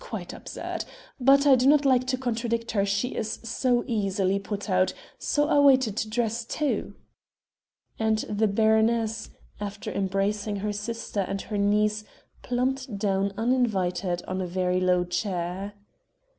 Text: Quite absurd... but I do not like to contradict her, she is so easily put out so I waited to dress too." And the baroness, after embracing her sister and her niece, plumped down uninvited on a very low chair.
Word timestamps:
Quite 0.03 0.33
absurd... 0.33 0.83
but 1.19 1.45
I 1.45 1.55
do 1.55 1.67
not 1.67 1.85
like 1.85 2.07
to 2.07 2.17
contradict 2.17 2.71
her, 2.71 2.87
she 2.87 3.09
is 3.09 3.33
so 3.43 3.83
easily 3.85 4.39
put 4.39 4.67
out 4.67 4.95
so 5.19 5.47
I 5.47 5.59
waited 5.59 5.95
to 5.97 6.09
dress 6.09 6.43
too." 6.43 6.95
And 7.99 8.17
the 8.27 8.47
baroness, 8.47 9.29
after 9.59 9.91
embracing 9.91 10.55
her 10.55 10.73
sister 10.73 11.19
and 11.19 11.39
her 11.43 11.57
niece, 11.59 12.03
plumped 12.41 12.97
down 12.97 13.31
uninvited 13.37 14.23
on 14.27 14.41
a 14.41 14.47
very 14.47 14.79
low 14.81 15.03
chair. 15.03 15.73